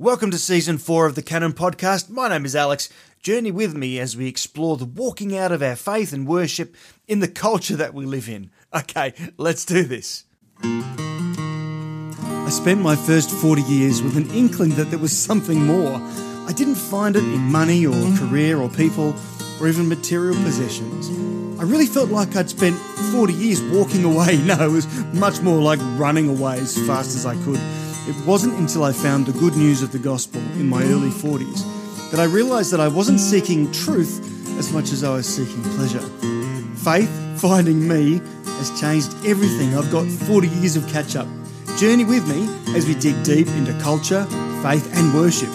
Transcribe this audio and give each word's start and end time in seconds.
Welcome 0.00 0.30
to 0.30 0.38
season 0.38 0.78
four 0.78 1.04
of 1.04 1.14
the 1.14 1.20
Canon 1.20 1.52
Podcast. 1.52 2.08
My 2.08 2.30
name 2.30 2.46
is 2.46 2.56
Alex. 2.56 2.88
Journey 3.22 3.50
with 3.50 3.76
me 3.76 3.98
as 3.98 4.16
we 4.16 4.28
explore 4.28 4.78
the 4.78 4.86
walking 4.86 5.36
out 5.36 5.52
of 5.52 5.62
our 5.62 5.76
faith 5.76 6.14
and 6.14 6.26
worship 6.26 6.74
in 7.06 7.20
the 7.20 7.28
culture 7.28 7.76
that 7.76 7.92
we 7.92 8.06
live 8.06 8.26
in. 8.26 8.50
Okay, 8.74 9.12
let's 9.36 9.66
do 9.66 9.82
this. 9.82 10.24
I 10.62 12.48
spent 12.50 12.80
my 12.80 12.96
first 12.96 13.30
40 13.30 13.60
years 13.60 14.02
with 14.02 14.16
an 14.16 14.30
inkling 14.30 14.70
that 14.76 14.84
there 14.84 14.98
was 14.98 15.14
something 15.14 15.66
more. 15.66 16.00
I 16.48 16.54
didn't 16.56 16.76
find 16.76 17.14
it 17.14 17.22
in 17.22 17.38
money 17.38 17.84
or 17.84 18.16
career 18.16 18.56
or 18.56 18.70
people 18.70 19.14
or 19.60 19.68
even 19.68 19.86
material 19.86 20.34
possessions. 20.36 21.10
I 21.60 21.64
really 21.64 21.84
felt 21.84 22.08
like 22.08 22.34
I'd 22.36 22.48
spent 22.48 22.78
40 23.12 23.34
years 23.34 23.60
walking 23.64 24.04
away. 24.04 24.38
No, 24.46 24.64
it 24.64 24.72
was 24.72 24.86
much 25.12 25.42
more 25.42 25.60
like 25.60 25.78
running 25.98 26.26
away 26.26 26.58
as 26.58 26.74
fast 26.86 27.14
as 27.14 27.26
I 27.26 27.34
could. 27.44 27.60
It 28.10 28.26
wasn't 28.26 28.58
until 28.58 28.82
I 28.82 28.90
found 28.92 29.26
the 29.26 29.38
good 29.38 29.54
news 29.56 29.84
of 29.84 29.92
the 29.92 29.98
gospel 30.00 30.40
in 30.58 30.68
my 30.68 30.82
early 30.82 31.10
40s 31.10 32.10
that 32.10 32.18
I 32.18 32.24
realised 32.24 32.72
that 32.72 32.80
I 32.80 32.88
wasn't 32.88 33.20
seeking 33.20 33.70
truth 33.70 34.18
as 34.58 34.72
much 34.72 34.90
as 34.90 35.04
I 35.04 35.10
was 35.14 35.28
seeking 35.28 35.62
pleasure. 35.76 36.00
Faith, 36.74 37.08
finding 37.40 37.86
me, 37.86 38.20
has 38.44 38.80
changed 38.80 39.14
everything. 39.24 39.76
I've 39.76 39.92
got 39.92 40.08
40 40.08 40.48
years 40.48 40.74
of 40.74 40.88
catch 40.88 41.14
up. 41.14 41.28
Journey 41.78 42.04
with 42.04 42.26
me 42.26 42.48
as 42.74 42.84
we 42.84 42.96
dig 42.96 43.22
deep 43.22 43.46
into 43.46 43.78
culture, 43.78 44.24
faith, 44.60 44.90
and 44.96 45.14
worship. 45.14 45.50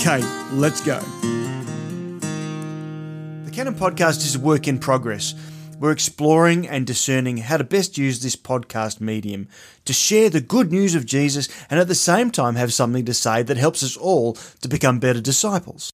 Okay, 0.00 0.22
let's 0.52 0.80
go. 0.80 1.00
The 3.44 3.50
Canon 3.52 3.74
Podcast 3.74 4.24
is 4.24 4.36
a 4.36 4.40
work 4.40 4.68
in 4.68 4.78
progress. 4.78 5.34
We're 5.80 5.92
exploring 5.92 6.68
and 6.68 6.86
discerning 6.86 7.38
how 7.38 7.56
to 7.56 7.64
best 7.64 7.96
use 7.96 8.20
this 8.20 8.36
podcast 8.36 9.00
medium 9.00 9.48
to 9.86 9.94
share 9.94 10.28
the 10.28 10.42
good 10.42 10.70
news 10.70 10.94
of 10.94 11.06
Jesus 11.06 11.48
and 11.70 11.80
at 11.80 11.88
the 11.88 11.94
same 11.94 12.30
time 12.30 12.56
have 12.56 12.74
something 12.74 13.06
to 13.06 13.14
say 13.14 13.42
that 13.42 13.56
helps 13.56 13.82
us 13.82 13.96
all 13.96 14.34
to 14.34 14.68
become 14.68 14.98
better 14.98 15.22
disciples. 15.22 15.90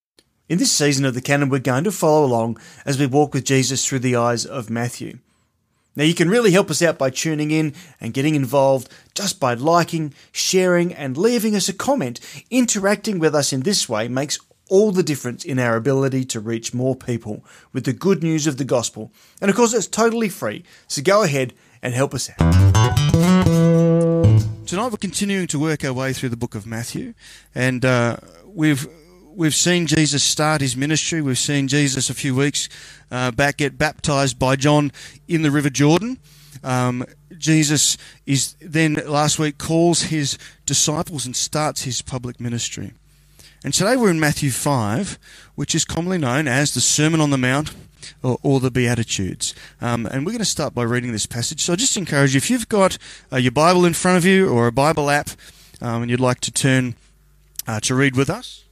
In 0.49 0.59
this 0.59 0.73
season 0.73 1.05
of 1.05 1.15
the 1.15 1.21
Canon, 1.21 1.51
we're 1.51 1.61
going 1.61 1.84
to 1.84 1.93
follow 1.93 2.27
along 2.27 2.59
as 2.84 2.98
we 2.98 3.06
walk 3.06 3.33
with 3.33 3.45
Jesus 3.45 3.87
through 3.87 4.01
the 4.01 4.17
eyes 4.17 4.45
of 4.45 4.70
Matthew. 4.70 5.20
Now, 5.95 6.03
you 6.03 6.15
can 6.15 6.28
really 6.28 6.50
help 6.50 6.69
us 6.69 6.83
out 6.83 6.98
by 6.98 7.11
tuning 7.11 7.53
in 7.53 7.73
and 8.00 8.12
getting 8.12 8.34
involved 8.34 8.89
just 9.15 9.39
by 9.39 9.55
liking, 9.55 10.15
sharing, 10.33 10.93
and 10.95 11.17
leaving 11.17 11.55
us 11.55 11.69
a 11.69 11.73
comment. 11.73 12.19
Interacting 12.50 13.21
with 13.21 13.37
us 13.37 13.53
in 13.53 13.61
this 13.61 13.89
way 13.89 14.09
makes 14.09 14.41
all 14.69 14.91
the 14.91 15.03
difference 15.03 15.45
in 15.45 15.59
our 15.59 15.77
ability 15.77 16.25
to 16.25 16.41
reach 16.41 16.75
more 16.75 16.97
people 16.97 17.45
with 17.72 17.84
the 17.84 17.92
good 17.92 18.22
news 18.22 18.47
of 18.47 18.56
the 18.56 18.64
gospel. 18.64 19.12
And 19.41 19.50
of 19.50 19.56
course, 19.56 19.75
it's 19.75 19.86
totally 19.86 20.28
free, 20.28 20.64
so 20.89 21.03
go 21.03 21.22
ahead 21.22 21.53
and 21.83 21.95
help 21.95 22.14
us 22.14 22.31
out. 22.31 22.55
Tonight, 24.67 24.89
we're 24.89 24.97
continuing 24.98 25.47
to 25.48 25.59
work 25.59 25.84
our 25.84 25.92
way 25.92 26.12
through 26.12 26.31
the 26.31 26.37
book 26.37 26.55
of 26.56 26.67
Matthew, 26.67 27.14
and 27.55 27.84
uh, 27.84 28.17
we've 28.44 28.89
we've 29.37 29.55
seen 29.55 29.87
Jesus 29.87 30.25
start 30.25 30.61
his 30.61 30.77
ministry. 30.77 31.22
We've 31.22 31.39
seen 31.39 31.69
Jesus 31.69 32.11
a 32.11 32.14
few 32.14 32.34
weeks 32.34 32.69
uh, 33.11 33.31
back 33.31 33.59
get 33.59 33.78
baptized 33.78 34.39
by 34.39 34.56
John 34.56 34.91
in 35.28 35.42
the 35.42 35.53
River 35.53 35.70
Jordan. 35.70 36.19
Um, 36.64 37.05
Jesus 37.39 37.97
is 38.25 38.55
then 38.61 38.94
last 38.94 39.39
week 39.39 39.59
calls 39.59 40.03
his 40.03 40.39
disciples 40.64 41.27
and 41.27 41.37
starts 41.37 41.83
his 41.83 42.03
public 42.03 42.41
ministry. 42.41 42.92
And 43.67 43.75
today 43.75 43.97
we're 43.97 44.11
in 44.11 44.20
Matthew 44.20 44.53
5, 44.53 45.19
which 45.56 45.75
is 45.75 45.84
commonly 45.84 46.19
known 46.19 46.47
as 46.47 46.72
the 46.72 46.81
Sermon 46.81 47.20
on 47.20 47.31
the 47.31 47.36
Mount 47.36 47.75
or, 48.22 48.39
or 48.45 48.61
the 48.61 48.70
Beatitudes. 48.70 49.56
Um, 49.81 50.06
and 50.06 50.25
we're 50.25 50.31
going 50.31 50.39
to 50.39 50.45
start 50.45 50.72
by 50.72 50.84
reading 50.84 51.11
this 51.11 51.27
passage. 51.27 51.62
So 51.62 51.72
I 51.72 51.77
just 51.77 51.97
encourage 51.97 52.34
you, 52.34 52.39
if 52.39 52.48
you've 52.48 52.69
got 52.69 52.97
uh, 53.33 53.39
your 53.39 53.50
Bible 53.50 53.84
in 53.84 53.92
front 53.92 54.19
of 54.19 54.25
you 54.25 54.48
or 54.48 54.69
a 54.69 54.72
Bible 54.72 55.11
app 55.11 55.31
um, 55.81 56.03
and 56.03 56.11
you'd 56.12 56.20
like 56.20 56.39
to 56.42 56.53
turn 56.53 56.94
uh, 57.67 57.81
to 57.81 57.97
read 57.97 58.14
with 58.14 58.31
us, 58.31 58.62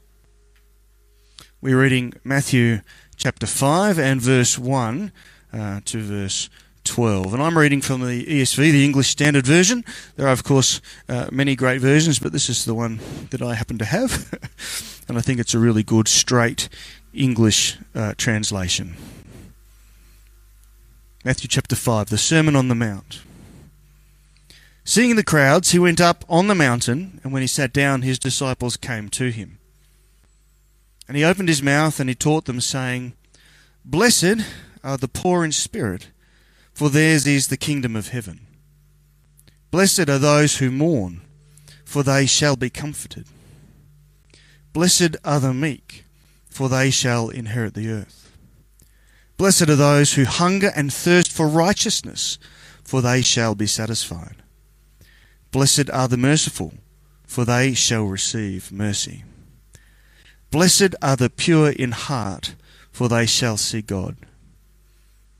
we're 1.61 1.81
reading 1.81 2.13
Matthew 2.23 2.81
chapter 3.17 3.49
5 3.49 3.99
and 3.99 4.21
verse 4.21 4.61
1 4.61 5.11
uh, 5.53 5.81
to 5.87 6.03
verse 6.03 6.49
12. 6.85 7.35
And 7.35 7.43
I'm 7.43 7.59
reading 7.59 7.81
from 7.81 8.01
the 8.01 8.25
ESV, 8.25 8.57
the 8.57 8.85
English 8.85 9.09
Standard 9.09 9.47
Version. 9.47 9.85
There 10.17 10.27
are, 10.27 10.33
of 10.33 10.45
course, 10.45 10.81
uh, 11.09 11.29
many 11.33 11.57
great 11.57 11.81
versions, 11.81 12.19
but 12.19 12.33
this 12.33 12.49
is 12.49 12.65
the 12.65 12.75
one 12.75 13.01
that 13.31 13.43
I 13.43 13.55
happen 13.55 13.79
to 13.79 13.85
have. 13.85 15.05
and 15.09 15.19
I 15.19 15.21
think 15.21 15.41
it's 15.41 15.55
a 15.55 15.59
really 15.59 15.83
good, 15.83 16.09
straight 16.09 16.69
English 17.13 17.79
uh, 17.95 18.15
translation. 18.17 18.95
Matthew 21.25 21.49
chapter 21.49 21.75
5, 21.75 22.11
the 22.11 22.19
Sermon 22.19 22.55
on 22.55 22.69
the 22.69 22.75
Mount. 22.75 23.23
Seeing 24.85 25.17
the 25.17 25.25
crowds, 25.25 25.71
he 25.71 25.79
went 25.79 26.01
up 26.01 26.25
on 26.29 26.47
the 26.47 26.55
mountain, 26.55 27.21
and 27.25 27.33
when 27.33 27.41
he 27.41 27.49
sat 27.49 27.73
down, 27.73 28.03
his 28.03 28.19
disciples 28.19 28.77
came 28.77 29.09
to 29.11 29.31
him. 29.31 29.59
And 31.09 31.17
he 31.17 31.25
opened 31.25 31.49
his 31.49 31.63
mouth 31.63 32.01
and 32.01 32.09
he 32.09 32.15
taught 32.15 32.45
them, 32.45 32.61
saying, 32.61 33.15
Blessed 33.85 34.45
are 34.83 34.99
the 34.99 35.09
poor 35.09 35.45
in 35.45 35.53
spirit 35.53 36.09
for 36.75 36.91
theirs 36.91 37.27
is 37.27 37.49
the 37.49 37.57
kingdom 37.57 37.95
of 37.95 38.09
heaven. 38.09 38.47
Blessed 39.71 40.09
are 40.09 40.19
those 40.19 40.59
who 40.59 40.71
mourn, 40.71 41.21
for 41.85 42.03
they 42.03 42.27
shall 42.27 42.57
be 42.57 42.71
comforted. 42.71 43.27
Blessed 44.73 45.17
are 45.25 45.39
the 45.39 45.55
meek, 45.55 46.05
for 46.51 46.69
they 46.69 46.91
shall 46.91 47.29
inherit 47.29 47.75
the 47.75 47.91
earth. 47.91 48.37
Blessed 49.37 49.69
are 49.69 49.77
those 49.77 50.15
who 50.15 50.25
hunger 50.25 50.73
and 50.75 50.93
thirst 50.93 51.31
for 51.31 51.49
righteousness, 51.49 52.39
for 52.83 53.01
they 53.01 53.23
shall 53.23 53.55
be 53.55 53.67
satisfied. 53.67 54.37
Blessed 55.53 55.89
are 55.91 56.09
the 56.09 56.17
merciful, 56.17 56.75
for 57.25 57.45
they 57.45 57.75
shall 57.75 58.05
receive 58.05 58.73
mercy. 58.73 59.25
Blessed 60.51 60.95
are 61.03 61.17
the 61.17 61.31
pure 61.31 61.71
in 61.71 61.93
heart, 61.93 62.55
for 62.91 63.09
they 63.09 63.27
shall 63.27 63.57
see 63.57 63.83
God. 63.83 64.17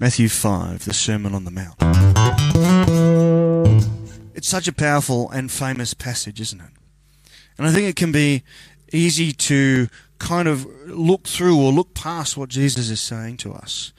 Matthew 0.00 0.30
5, 0.30 0.86
the 0.86 0.94
Sermon 0.94 1.34
on 1.34 1.44
the 1.44 1.50
Mount. 1.50 1.76
It's 4.34 4.48
such 4.48 4.66
a 4.66 4.72
powerful 4.72 5.28
and 5.30 5.52
famous 5.52 5.92
passage, 5.92 6.40
isn't 6.40 6.58
it? 6.58 6.70
And 7.58 7.66
I 7.66 7.70
think 7.70 7.86
it 7.86 7.96
can 7.96 8.10
be 8.10 8.42
easy 8.94 9.32
to 9.32 9.88
kind 10.18 10.48
of 10.48 10.64
look 10.86 11.28
through 11.28 11.60
or 11.60 11.70
look 11.70 11.92
past 11.92 12.38
what 12.38 12.48
Jesus 12.48 12.88
is 12.88 12.98
saying 12.98 13.36
to 13.38 13.52
us. 13.52 13.92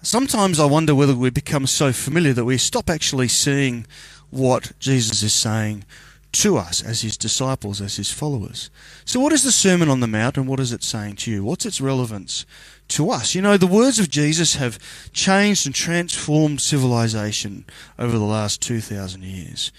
Sometimes 0.00 0.58
I 0.58 0.64
wonder 0.64 0.94
whether 0.94 1.14
we 1.14 1.28
become 1.28 1.66
so 1.66 1.92
familiar 1.92 2.32
that 2.32 2.46
we 2.46 2.56
stop 2.56 2.88
actually 2.88 3.28
seeing 3.28 3.86
what 4.30 4.72
Jesus 4.78 5.22
is 5.22 5.34
saying 5.34 5.84
to 6.32 6.56
us 6.56 6.82
as 6.82 7.02
his 7.02 7.18
disciples, 7.18 7.82
as 7.82 7.96
his 7.96 8.10
followers. 8.10 8.70
So, 9.04 9.20
what 9.20 9.32
is 9.32 9.42
the 9.42 9.52
Sermon 9.52 9.90
on 9.90 10.00
the 10.00 10.06
Mount 10.06 10.38
and 10.38 10.48
what 10.48 10.60
is 10.60 10.72
it 10.72 10.82
saying 10.82 11.16
to 11.16 11.30
you? 11.30 11.44
What's 11.44 11.66
its 11.66 11.80
relevance 11.80 12.46
to 12.88 13.10
us. 13.10 13.34
You 13.34 13.42
know, 13.42 13.56
the 13.56 13.66
words 13.66 13.98
of 13.98 14.10
Jesus 14.10 14.56
have 14.56 14.78
changed 15.12 15.66
and 15.66 15.74
transformed 15.74 16.60
civilization 16.60 17.64
over 17.98 18.18
the 18.18 18.24
last 18.24 18.62
2,000 18.62 19.22
years. 19.22 19.72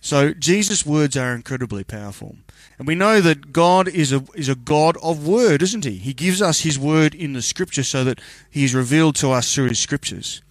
So 0.00 0.34
Jesus' 0.34 0.84
words 0.84 1.16
are 1.16 1.34
incredibly 1.34 1.84
powerful. 1.84 2.36
And 2.78 2.86
we 2.86 2.94
know 2.94 3.20
that 3.20 3.52
God 3.52 3.88
is 3.88 4.12
a, 4.12 4.24
is 4.34 4.48
a 4.48 4.54
God 4.54 4.96
of 5.02 5.26
word, 5.26 5.62
isn't 5.62 5.84
he? 5.84 5.96
He 5.96 6.12
gives 6.12 6.42
us 6.42 6.60
his 6.60 6.78
word 6.78 7.14
in 7.14 7.32
the 7.32 7.42
scripture 7.42 7.84
so 7.84 8.04
that 8.04 8.20
he 8.50 8.64
is 8.64 8.74
revealed 8.74 9.16
to 9.16 9.30
us 9.30 9.54
through 9.54 9.68
his 9.68 9.78
scriptures. 9.78 10.42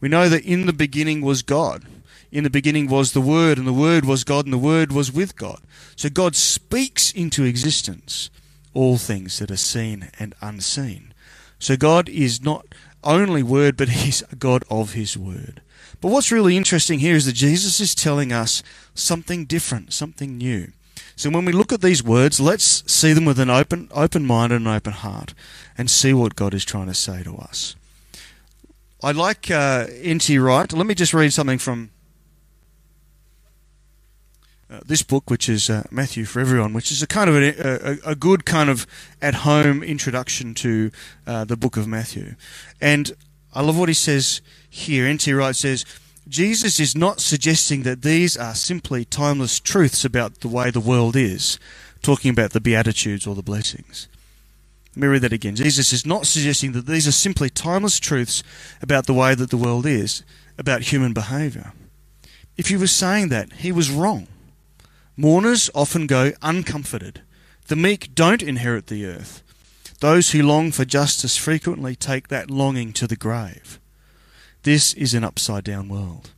We 0.00 0.08
know 0.08 0.28
that 0.28 0.44
in 0.44 0.66
the 0.66 0.72
beginning 0.72 1.20
was 1.22 1.42
God. 1.42 1.84
In 2.30 2.44
the 2.44 2.50
beginning 2.50 2.88
was 2.88 3.12
the 3.12 3.20
Word, 3.20 3.56
and 3.58 3.66
the 3.66 3.72
Word 3.72 4.04
was 4.04 4.22
God, 4.22 4.44
and 4.44 4.52
the 4.52 4.58
Word 4.58 4.92
was 4.92 5.10
with 5.10 5.36
God. 5.36 5.60
So 5.96 6.10
God 6.10 6.36
speaks 6.36 7.10
into 7.10 7.44
existence 7.44 8.28
all 8.74 8.98
things 8.98 9.38
that 9.38 9.50
are 9.50 9.56
seen 9.56 10.10
and 10.18 10.34
unseen. 10.42 11.07
So 11.58 11.76
God 11.76 12.08
is 12.08 12.42
not 12.42 12.66
only 13.04 13.42
Word, 13.42 13.76
but 13.76 13.88
He's 14.00 14.22
a 14.30 14.36
God 14.36 14.64
of 14.70 14.92
His 14.92 15.16
Word. 15.16 15.62
But 16.00 16.12
what's 16.12 16.32
really 16.32 16.56
interesting 16.56 17.00
here 17.00 17.16
is 17.16 17.26
that 17.26 17.32
Jesus 17.32 17.80
is 17.80 17.94
telling 17.94 18.32
us 18.32 18.62
something 18.94 19.44
different, 19.44 19.92
something 19.92 20.38
new. 20.38 20.72
So 21.16 21.30
when 21.30 21.44
we 21.44 21.52
look 21.52 21.72
at 21.72 21.80
these 21.80 22.04
words, 22.04 22.38
let's 22.38 22.84
see 22.90 23.12
them 23.12 23.24
with 23.24 23.40
an 23.40 23.50
open, 23.50 23.88
open 23.92 24.24
mind 24.24 24.52
and 24.52 24.66
an 24.66 24.72
open 24.72 24.92
heart, 24.92 25.34
and 25.76 25.90
see 25.90 26.12
what 26.12 26.36
God 26.36 26.54
is 26.54 26.64
trying 26.64 26.86
to 26.86 26.94
say 26.94 27.24
to 27.24 27.36
us. 27.36 27.74
I 29.02 29.12
like 29.12 29.50
uh, 29.50 29.86
N.T. 29.90 30.38
Wright. 30.38 30.72
Let 30.72 30.86
me 30.86 30.94
just 30.94 31.14
read 31.14 31.32
something 31.32 31.58
from 31.58 31.90
uh, 34.70 34.80
this 34.84 35.02
book, 35.02 35.30
which 35.30 35.48
is 35.48 35.70
uh, 35.70 35.84
Matthew 35.90 36.24
for 36.24 36.40
Everyone, 36.40 36.74
which 36.74 36.90
is 36.90 37.02
a 37.02 37.06
kind 37.06 37.30
of 37.30 37.36
a, 37.36 38.08
a, 38.08 38.10
a 38.10 38.14
good 38.14 38.44
kind 38.44 38.68
of 38.68 38.86
at 39.22 39.36
home 39.36 39.82
introduction 39.82 40.54
to 40.54 40.90
uh, 41.26 41.44
the 41.44 41.56
book 41.56 41.76
of 41.76 41.86
Matthew. 41.86 42.34
And 42.80 43.12
I 43.54 43.62
love 43.62 43.78
what 43.78 43.88
he 43.88 43.94
says 43.94 44.42
here. 44.68 45.06
N.T. 45.06 45.32
Wright 45.32 45.56
says, 45.56 45.84
Jesus 46.28 46.78
is 46.78 46.94
not 46.94 47.20
suggesting 47.20 47.82
that 47.84 48.02
these 48.02 48.36
are 48.36 48.54
simply 48.54 49.06
timeless 49.06 49.58
truths 49.58 50.04
about 50.04 50.40
the 50.40 50.48
way 50.48 50.70
the 50.70 50.80
world 50.80 51.16
is, 51.16 51.58
talking 52.02 52.30
about 52.30 52.52
the 52.52 52.60
Beatitudes 52.60 53.26
or 53.26 53.34
the 53.34 53.42
blessings. 53.42 54.08
Let 54.94 55.02
me 55.02 55.08
read 55.08 55.22
that 55.22 55.32
again. 55.32 55.56
Jesus 55.56 55.92
is 55.92 56.04
not 56.04 56.26
suggesting 56.26 56.72
that 56.72 56.86
these 56.86 57.08
are 57.08 57.12
simply 57.12 57.48
timeless 57.48 57.98
truths 57.98 58.42
about 58.82 59.06
the 59.06 59.14
way 59.14 59.34
that 59.34 59.48
the 59.48 59.56
world 59.56 59.86
is, 59.86 60.22
about 60.58 60.82
human 60.82 61.14
behavior. 61.14 61.72
If 62.58 62.68
he 62.68 62.76
was 62.76 62.90
saying 62.90 63.28
that, 63.28 63.52
he 63.54 63.72
was 63.72 63.90
wrong. 63.90 64.26
Mourners 65.20 65.68
often 65.74 66.06
go 66.06 66.30
uncomforted. 66.42 67.22
The 67.66 67.74
meek 67.74 68.14
don't 68.14 68.40
inherit 68.40 68.86
the 68.86 69.04
earth. 69.04 69.42
Those 69.98 70.30
who 70.30 70.44
long 70.44 70.70
for 70.70 70.84
justice 70.84 71.36
frequently 71.36 71.96
take 71.96 72.28
that 72.28 72.52
longing 72.52 72.92
to 72.92 73.08
the 73.08 73.16
grave. 73.16 73.80
This 74.62 74.94
is 74.94 75.14
an 75.14 75.24
upside 75.24 75.64
down 75.64 75.88
world. 75.88 76.30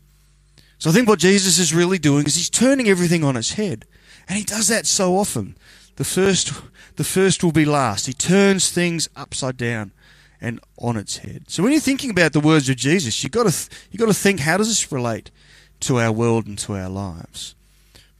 So 0.78 0.88
I 0.88 0.94
think 0.94 1.06
what 1.06 1.18
Jesus 1.18 1.58
is 1.58 1.74
really 1.74 1.98
doing 1.98 2.24
is 2.24 2.36
he's 2.36 2.48
turning 2.48 2.88
everything 2.88 3.22
on 3.22 3.36
its 3.36 3.52
head. 3.52 3.84
And 4.26 4.38
he 4.38 4.44
does 4.44 4.68
that 4.68 4.86
so 4.86 5.18
often. 5.18 5.58
The 5.96 6.04
first, 6.04 6.50
the 6.96 7.04
first 7.04 7.44
will 7.44 7.52
be 7.52 7.66
last. 7.66 8.06
He 8.06 8.14
turns 8.14 8.70
things 8.70 9.10
upside 9.14 9.58
down 9.58 9.92
and 10.40 10.58
on 10.78 10.96
its 10.96 11.18
head. 11.18 11.50
So 11.50 11.62
when 11.62 11.72
you're 11.72 11.82
thinking 11.82 12.08
about 12.08 12.32
the 12.32 12.40
words 12.40 12.70
of 12.70 12.76
Jesus, 12.76 13.22
you've 13.22 13.32
got 13.32 13.46
to, 13.46 13.68
you've 13.90 14.00
got 14.00 14.06
to 14.06 14.14
think 14.14 14.40
how 14.40 14.56
does 14.56 14.68
this 14.68 14.90
relate 14.90 15.30
to 15.80 16.00
our 16.00 16.12
world 16.12 16.46
and 16.46 16.58
to 16.60 16.76
our 16.76 16.88
lives? 16.88 17.54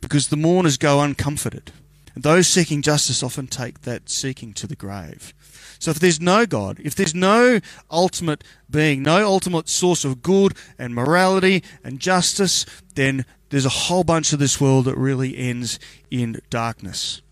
Because 0.01 0.29
the 0.29 0.37
mourners 0.37 0.77
go 0.77 1.01
uncomforted. 1.01 1.73
And 2.15 2.25
those 2.25 2.49
seeking 2.49 2.83
justice 2.83 3.23
often 3.23 3.47
take 3.47 3.83
that 3.83 4.11
seeking 4.11 4.53
to 4.55 4.67
the 4.67 4.77
grave. 4.77 5.33
So 5.79 5.91
if 5.91 5.99
there's 5.99 6.21
no 6.21 6.45
God, 6.45 6.79
if 6.83 6.95
there's 6.95 7.15
no 7.15 7.61
ultimate 7.91 8.45
being, 8.69 9.03
no 9.03 9.27
ultimate 9.27 9.69
source 9.69 10.05
of 10.05 10.23
good 10.23 10.55
and 10.79 10.95
morality 10.95 11.63
and 11.83 11.99
justice, 11.99 12.67
then 12.95 13.25
there's 13.49 13.65
a 13.65 13.71
whole 13.71 14.05
bunch 14.05 14.33
of 14.33 14.39
this 14.39 14.61
world 14.61 14.85
that 14.85 14.97
really 14.97 15.37
ends 15.39 15.79
in 16.11 16.41
darkness. 16.51 17.23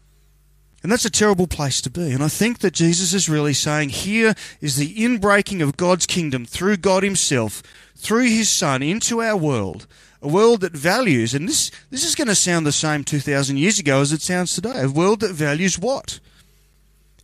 And 0.82 0.90
that's 0.90 1.04
a 1.04 1.10
terrible 1.10 1.46
place 1.46 1.80
to 1.82 1.90
be. 1.90 2.12
And 2.12 2.22
I 2.22 2.28
think 2.28 2.60
that 2.60 2.72
Jesus 2.72 3.12
is 3.12 3.28
really 3.28 3.52
saying 3.52 3.90
here 3.90 4.34
is 4.60 4.76
the 4.76 4.94
inbreaking 4.94 5.62
of 5.62 5.76
God's 5.76 6.06
kingdom 6.06 6.46
through 6.46 6.78
God 6.78 7.02
Himself, 7.02 7.62
through 7.96 8.28
His 8.28 8.48
Son, 8.48 8.82
into 8.82 9.20
our 9.20 9.36
world 9.36 9.86
a 10.20 10.28
world 10.28 10.62
that 10.62 10.72
values, 10.72 11.34
and 11.34 11.48
this, 11.48 11.70
this 11.90 12.04
is 12.04 12.14
going 12.14 12.28
to 12.28 12.34
sound 12.34 12.66
the 12.66 12.72
same 12.72 13.04
2,000 13.04 13.56
years 13.56 13.78
ago 13.78 14.00
as 14.00 14.12
it 14.12 14.20
sounds 14.20 14.54
today, 14.54 14.82
a 14.82 14.88
world 14.88 15.20
that 15.20 15.32
values 15.32 15.78
what? 15.78 16.20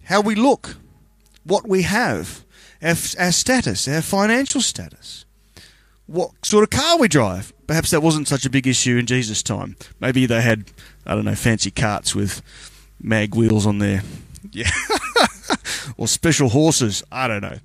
How 0.05 0.21
we 0.21 0.35
look, 0.35 0.77
what 1.45 1.69
we 1.69 1.83
have, 1.83 2.45
our, 2.83 2.95
our 3.19 3.33
status, 3.33 3.89
our 3.89 4.03
financial 4.03 4.61
status, 4.61 5.25
what 6.07 6.31
sort 6.45 6.65
of 6.65 6.71
car 6.71 6.99
we 6.99 7.09
drive. 7.09 7.53
Perhaps 7.67 7.91
that 7.91 8.03
wasn't 8.03 8.29
such 8.29 8.45
a 8.45 8.51
big 8.51 8.67
issue 8.67 8.99
in 8.99 9.07
Jesus' 9.07 9.43
time. 9.43 9.77
Maybe 10.01 10.27
they 10.27 10.43
had, 10.43 10.71
I 11.07 11.15
don't 11.15 11.25
know, 11.25 11.35
fancy 11.35 11.71
carts 11.71 12.15
with 12.15 12.43
mag 13.01 13.35
wheels 13.35 13.67
on 13.67 13.79
there. 13.79 14.03
Yeah. 14.53 14.71
or 15.97 16.07
special 16.07 16.51
horses. 16.51 17.03
I 17.11 17.27
don't 17.27 17.41
know. 17.41 17.59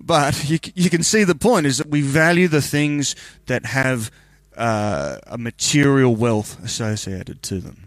But 0.00 0.48
you, 0.48 0.58
you 0.74 0.90
can 0.90 1.02
see 1.02 1.24
the 1.24 1.34
point 1.34 1.66
is 1.66 1.78
that 1.78 1.88
we 1.88 2.02
value 2.02 2.48
the 2.48 2.62
things 2.62 3.16
that 3.46 3.66
have 3.66 4.10
uh, 4.56 5.18
a 5.26 5.38
material 5.38 6.14
wealth 6.14 6.62
associated 6.64 7.42
to 7.44 7.60
them. 7.60 7.86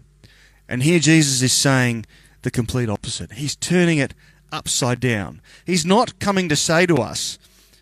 And 0.67 0.83
here 0.83 0.99
Jesus 0.99 1.41
is 1.41 1.53
saying 1.53 2.05
the 2.43 2.51
complete 2.51 2.89
opposite. 2.89 3.33
He's 3.33 3.55
turning 3.55 3.97
it 3.97 4.13
upside 4.51 4.99
down. 4.99 5.41
He's 5.65 5.85
not 5.85 6.19
coming 6.19 6.49
to 6.49 6.55
say 6.55 6.85
to 6.85 6.97
us, 6.97 7.37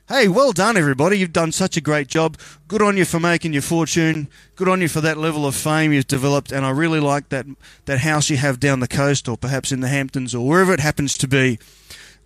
Hey, 0.08 0.28
well 0.28 0.54
done, 0.54 0.76
everybody. 0.76 1.20
You've 1.20 1.32
done 1.32 1.52
such 1.52 1.78
a 1.78 1.82
great 1.82 2.08
job. 2.08 2.36
Good 2.68 2.82
on 2.82 2.98
you 2.98 3.06
for 3.06 3.20
making 3.20 3.54
your 3.54 3.62
fortune. 3.62 4.28
Good 4.56 4.68
on 4.68 4.82
you 4.82 4.88
for 4.88 5.02
that 5.02 5.18
level 5.18 5.46
of 5.46 5.54
fame 5.54 5.94
you've 5.94 6.08
developed. 6.08 6.52
And 6.52 6.66
I 6.66 6.72
really 6.72 7.00
like 7.00 7.30
that, 7.30 7.46
that 7.86 8.00
house 8.00 8.28
you 8.28 8.38
have 8.38 8.60
down 8.60 8.80
the 8.80 8.88
coast 8.88 9.30
or 9.30 9.38
perhaps 9.38 9.72
in 9.72 9.82
the 9.82 9.88
Hamptons 9.88 10.34
or 10.34 10.48
wherever 10.48 10.74
it 10.74 10.80
happens 10.80 11.16
to 11.20 11.28
be. 11.28 11.60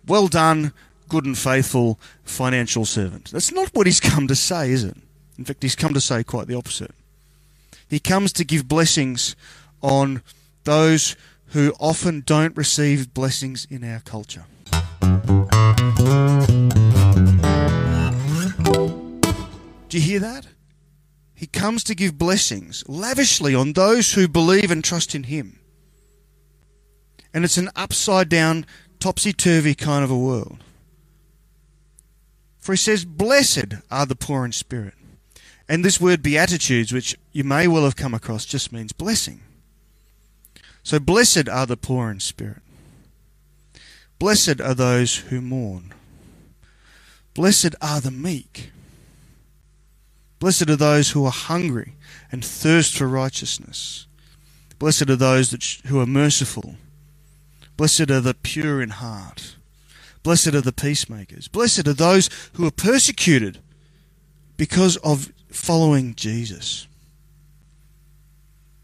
Well 0.06 0.28
done 0.28 0.72
good 1.08 1.24
and 1.24 1.36
faithful 1.36 1.98
financial 2.24 2.84
servant. 2.84 3.30
That's 3.30 3.52
not 3.52 3.70
what 3.74 3.86
he's 3.86 4.00
come 4.00 4.26
to 4.28 4.34
say, 4.34 4.70
is 4.70 4.84
it? 4.84 4.96
In 5.38 5.44
fact, 5.44 5.62
he's 5.62 5.76
come 5.76 5.94
to 5.94 6.00
say 6.00 6.24
quite 6.24 6.46
the 6.46 6.54
opposite. 6.54 6.92
He 7.88 7.98
comes 7.98 8.32
to 8.34 8.44
give 8.44 8.68
blessings 8.68 9.36
on 9.82 10.22
those 10.64 11.16
who 11.48 11.74
often 11.78 12.22
don't 12.26 12.56
receive 12.56 13.14
blessings 13.14 13.66
in 13.70 13.84
our 13.84 14.00
culture. 14.00 14.44
Do 19.88 20.00
you 20.00 20.00
hear 20.00 20.18
that? 20.20 20.46
He 21.34 21.46
comes 21.46 21.84
to 21.84 21.94
give 21.94 22.18
blessings 22.18 22.82
lavishly 22.88 23.54
on 23.54 23.74
those 23.74 24.14
who 24.14 24.26
believe 24.26 24.70
and 24.70 24.82
trust 24.82 25.14
in 25.14 25.24
him. 25.24 25.60
And 27.32 27.44
it's 27.44 27.58
an 27.58 27.70
upside 27.76 28.28
down, 28.28 28.66
topsy 28.98 29.32
turvy 29.32 29.74
kind 29.74 30.02
of 30.02 30.10
a 30.10 30.18
world. 30.18 30.58
For 32.64 32.72
he 32.72 32.78
says, 32.78 33.04
Blessed 33.04 33.74
are 33.90 34.06
the 34.06 34.16
poor 34.16 34.46
in 34.46 34.52
spirit. 34.52 34.94
And 35.68 35.84
this 35.84 36.00
word 36.00 36.22
beatitudes, 36.22 36.94
which 36.94 37.14
you 37.30 37.44
may 37.44 37.68
well 37.68 37.84
have 37.84 37.94
come 37.94 38.14
across, 38.14 38.46
just 38.46 38.72
means 38.72 38.90
blessing. 38.90 39.42
So 40.82 40.98
blessed 40.98 41.46
are 41.46 41.66
the 41.66 41.76
poor 41.76 42.10
in 42.10 42.20
spirit. 42.20 42.62
Blessed 44.18 44.62
are 44.62 44.72
those 44.72 45.16
who 45.16 45.42
mourn. 45.42 45.92
Blessed 47.34 47.74
are 47.82 48.00
the 48.00 48.10
meek. 48.10 48.70
Blessed 50.38 50.70
are 50.70 50.76
those 50.76 51.10
who 51.10 51.26
are 51.26 51.32
hungry 51.32 51.92
and 52.32 52.42
thirst 52.42 52.96
for 52.96 53.06
righteousness. 53.06 54.06
Blessed 54.78 55.10
are 55.10 55.16
those 55.16 55.50
that 55.50 55.62
sh- 55.62 55.82
who 55.84 56.00
are 56.00 56.06
merciful. 56.06 56.76
Blessed 57.76 58.10
are 58.10 58.22
the 58.22 58.32
pure 58.32 58.80
in 58.80 58.88
heart. 58.88 59.56
Blessed 60.24 60.54
are 60.54 60.62
the 60.62 60.72
peacemakers. 60.72 61.48
Blessed 61.48 61.86
are 61.86 61.92
those 61.92 62.30
who 62.54 62.66
are 62.66 62.72
persecuted 62.72 63.58
because 64.56 64.96
of 64.96 65.30
following 65.50 66.14
Jesus. 66.14 66.88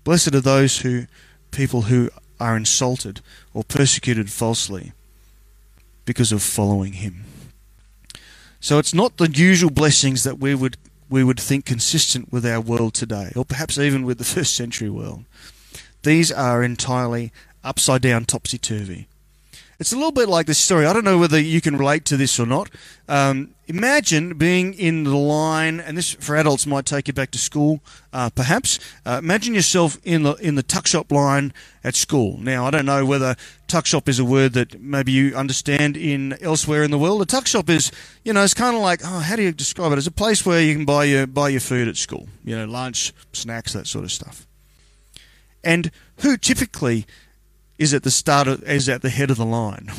Blessed 0.04 0.34
are 0.34 0.40
those 0.40 0.80
who 0.80 1.06
people 1.50 1.82
who 1.82 2.10
are 2.38 2.56
insulted 2.56 3.22
or 3.54 3.64
persecuted 3.64 4.30
falsely 4.30 4.92
because 6.04 6.30
of 6.30 6.42
following 6.42 6.92
him. 6.92 7.24
So 8.60 8.78
it's 8.78 8.94
not 8.94 9.16
the 9.16 9.30
usual 9.30 9.70
blessings 9.70 10.22
that 10.24 10.38
we 10.38 10.54
would 10.54 10.76
we 11.08 11.24
would 11.24 11.40
think 11.40 11.64
consistent 11.64 12.30
with 12.30 12.46
our 12.46 12.60
world 12.60 12.94
today, 12.94 13.32
or 13.34 13.44
perhaps 13.44 13.78
even 13.78 14.04
with 14.04 14.18
the 14.18 14.24
first 14.36 14.54
century 14.54 14.90
world. 14.90 15.24
These 16.02 16.30
are 16.30 16.62
entirely 16.62 17.32
upside 17.64 18.02
down, 18.02 18.26
topsy 18.26 18.58
turvy. 18.58 19.08
It's 19.80 19.94
a 19.94 19.96
little 19.96 20.12
bit 20.12 20.28
like 20.28 20.44
this 20.44 20.58
story. 20.58 20.84
I 20.84 20.92
don't 20.92 21.06
know 21.06 21.16
whether 21.16 21.40
you 21.40 21.62
can 21.62 21.78
relate 21.78 22.04
to 22.04 22.18
this 22.18 22.38
or 22.38 22.44
not. 22.44 22.68
Um, 23.08 23.54
imagine 23.66 24.36
being 24.36 24.74
in 24.74 25.04
the 25.04 25.16
line, 25.16 25.80
and 25.80 25.96
this 25.96 26.12
for 26.12 26.36
adults 26.36 26.66
might 26.66 26.84
take 26.84 27.08
you 27.08 27.14
back 27.14 27.30
to 27.30 27.38
school, 27.38 27.80
uh, 28.12 28.28
perhaps. 28.28 28.78
Uh, 29.06 29.20
imagine 29.22 29.54
yourself 29.54 29.98
in 30.04 30.22
the 30.22 30.34
in 30.34 30.54
the 30.56 30.62
tuck 30.62 30.86
shop 30.86 31.10
line 31.10 31.54
at 31.82 31.94
school. 31.94 32.36
Now, 32.36 32.66
I 32.66 32.70
don't 32.70 32.84
know 32.84 33.06
whether 33.06 33.36
tuck 33.68 33.86
shop 33.86 34.06
is 34.06 34.18
a 34.18 34.24
word 34.24 34.52
that 34.52 34.82
maybe 34.82 35.12
you 35.12 35.34
understand 35.34 35.96
in 35.96 36.36
elsewhere 36.42 36.82
in 36.82 36.90
the 36.90 36.98
world. 36.98 37.22
A 37.22 37.24
tuck 37.24 37.46
shop 37.46 37.70
is, 37.70 37.90
you 38.22 38.34
know, 38.34 38.44
it's 38.44 38.52
kind 38.52 38.76
of 38.76 38.82
like, 38.82 39.00
oh, 39.02 39.20
how 39.20 39.34
do 39.34 39.42
you 39.42 39.50
describe 39.50 39.92
it? 39.92 39.98
It's 39.98 40.06
a 40.06 40.12
place 40.12 40.44
where 40.44 40.60
you 40.60 40.74
can 40.74 40.84
buy 40.84 41.04
your 41.04 41.26
buy 41.26 41.48
your 41.48 41.60
food 41.60 41.88
at 41.88 41.96
school. 41.96 42.28
You 42.44 42.54
know, 42.54 42.66
lunch, 42.66 43.14
snacks, 43.32 43.72
that 43.72 43.86
sort 43.86 44.04
of 44.04 44.12
stuff. 44.12 44.46
And 45.64 45.90
who 46.18 46.36
typically 46.36 47.06
is 47.80 47.94
at 47.94 48.02
the 48.02 48.10
start 48.10 48.46
of, 48.46 48.62
is 48.64 48.90
at 48.90 49.00
the 49.00 49.08
head 49.08 49.30
of 49.30 49.38
the 49.38 49.44
line? 49.44 49.90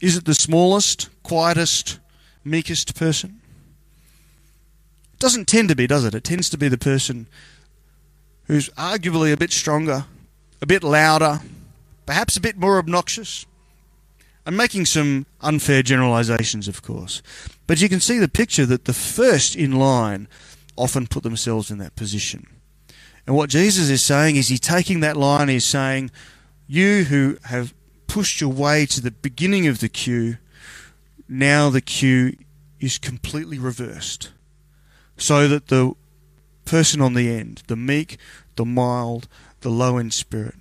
Is 0.00 0.16
it 0.16 0.24
the 0.24 0.34
smallest, 0.34 1.10
quietest, 1.22 2.00
meekest 2.42 2.96
person? 2.96 3.42
It 5.12 5.18
doesn't 5.18 5.46
tend 5.46 5.68
to 5.68 5.76
be, 5.76 5.86
does 5.86 6.06
it? 6.06 6.14
It 6.14 6.24
tends 6.24 6.48
to 6.48 6.56
be 6.56 6.68
the 6.68 6.78
person 6.78 7.26
who's 8.46 8.70
arguably 8.70 9.34
a 9.34 9.36
bit 9.36 9.52
stronger, 9.52 10.06
a 10.62 10.66
bit 10.66 10.82
louder, 10.82 11.40
perhaps 12.06 12.38
a 12.38 12.40
bit 12.40 12.56
more 12.56 12.78
obnoxious. 12.78 13.44
I'm 14.46 14.56
making 14.56 14.86
some 14.86 15.26
unfair 15.42 15.82
generalizations, 15.82 16.68
of 16.68 16.80
course. 16.80 17.20
But 17.66 17.82
you 17.82 17.90
can 17.90 18.00
see 18.00 18.18
the 18.18 18.28
picture 18.28 18.64
that 18.64 18.86
the 18.86 18.94
first 18.94 19.56
in 19.56 19.72
line 19.72 20.26
often 20.74 21.06
put 21.06 21.22
themselves 21.22 21.70
in 21.70 21.76
that 21.78 21.96
position. 21.96 22.46
And 23.26 23.36
what 23.36 23.50
Jesus 23.50 23.90
is 23.90 24.02
saying 24.02 24.36
is 24.36 24.48
he's 24.48 24.60
taking 24.60 25.00
that 25.00 25.16
line, 25.16 25.48
he's 25.48 25.64
saying, 25.64 26.10
You 26.66 27.04
who 27.04 27.38
have 27.44 27.74
pushed 28.06 28.40
your 28.40 28.52
way 28.52 28.86
to 28.86 29.00
the 29.00 29.10
beginning 29.10 29.66
of 29.66 29.80
the 29.80 29.88
queue, 29.88 30.38
now 31.28 31.70
the 31.70 31.80
queue 31.80 32.36
is 32.80 32.98
completely 32.98 33.58
reversed. 33.58 34.30
So 35.16 35.46
that 35.48 35.68
the 35.68 35.94
person 36.64 37.00
on 37.00 37.14
the 37.14 37.30
end, 37.30 37.62
the 37.66 37.76
meek, 37.76 38.18
the 38.56 38.64
mild, 38.64 39.28
the 39.60 39.68
low 39.68 39.98
in 39.98 40.10
spirit, 40.10 40.54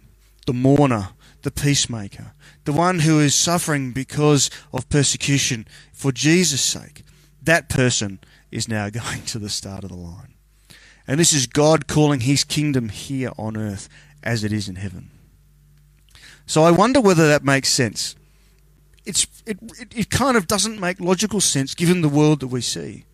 the 0.46 0.54
mourner, 0.54 1.10
the 1.42 1.52
peacemaker, 1.52 2.34
the 2.66 2.74
one 2.74 3.00
who 3.00 3.20
is 3.20 3.34
suffering 3.34 3.92
because 3.92 4.50
of 4.74 4.90
persecution 4.90 5.66
for 5.94 6.12
Jesus' 6.12 6.64
sake. 6.64 7.04
That 7.42 7.70
person 7.70 8.20
is 8.52 8.68
now 8.68 8.90
going 8.90 9.24
to 9.24 9.40
the 9.40 9.50
start 9.50 9.84
of 9.84 9.90
the 9.90 9.96
line. 9.96 10.34
And 11.10 11.20
this 11.20 11.34
is 11.34 11.48
God 11.48 11.88
calling 11.88 12.20
his 12.20 12.44
kingdom 12.44 12.90
here 12.90 13.32
on 13.36 13.58
earth 13.58 13.90
as 14.22 14.44
it 14.44 14.54
is 14.54 14.70
in 14.70 14.76
heaven. 14.76 15.10
So 16.46 16.62
I 16.62 16.70
wonder 16.70 17.02
whether 17.02 17.28
that 17.28 17.44
makes 17.44 17.70
sense. 17.70 18.16
It's, 19.08 19.26
it, 19.48 19.58
it, 19.80 19.98
it 19.98 20.10
kind 20.12 20.38
of 20.38 20.46
doesn't 20.46 20.80
make 20.80 21.00
logical 21.00 21.42
sense 21.42 21.74
given 21.74 22.02
the 22.02 22.10
world 22.10 22.42
that 22.42 22.50
we 22.50 22.62
see. 22.62 23.06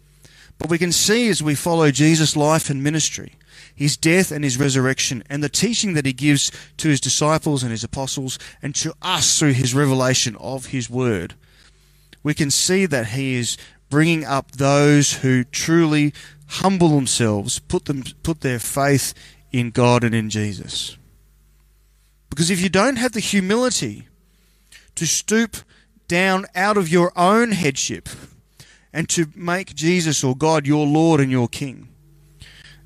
But 0.57 0.69
we 0.69 0.77
can 0.77 0.91
see 0.91 1.29
as 1.29 1.41
we 1.41 1.55
follow 1.55 1.89
Jesus' 1.89 2.35
life 2.35 2.69
and 2.69 2.83
ministry, 2.83 3.35
his 3.73 3.95
death 3.95 4.29
and 4.29 4.43
his 4.43 4.59
resurrection, 4.59 5.23
and 5.29 5.41
the 5.41 5.47
teaching 5.47 5.93
that 5.93 6.05
he 6.05 6.11
gives 6.11 6.51
to 6.75 6.89
his 6.89 6.99
disciples 6.99 7.63
and 7.63 7.71
his 7.71 7.85
apostles, 7.85 8.37
and 8.61 8.75
to 8.75 8.93
us 9.01 9.39
through 9.39 9.53
his 9.53 9.73
revelation 9.73 10.35
of 10.35 10.67
his 10.67 10.89
word, 10.89 11.33
we 12.23 12.33
can 12.33 12.51
see 12.51 12.85
that 12.87 13.07
he 13.07 13.35
is 13.35 13.57
bringing 13.89 14.25
up 14.25 14.51
those 14.51 15.13
who 15.13 15.45
truly 15.45 16.13
humble 16.47 16.89
themselves, 16.89 17.59
put 17.59 17.85
them 17.85 18.03
put 18.23 18.41
their 18.41 18.59
faith 18.59 19.13
in 19.51 19.71
God 19.71 20.03
and 20.03 20.13
in 20.13 20.29
Jesus. 20.29 20.97
Because 22.29 22.49
if 22.49 22.61
you 22.61 22.69
don't 22.69 22.97
have 22.97 23.13
the 23.13 23.19
humility 23.19 24.07
to 24.95 25.05
stoop 25.05 25.57
down 26.07 26.45
out 26.55 26.77
of 26.77 26.89
your 26.89 27.11
own 27.15 27.51
headship 27.51 28.09
and 28.93 29.07
to 29.09 29.27
make 29.35 29.75
Jesus 29.75 30.23
or 30.23 30.35
God 30.35 30.67
your 30.67 30.85
Lord 30.85 31.19
and 31.19 31.31
your 31.31 31.47
King, 31.47 31.87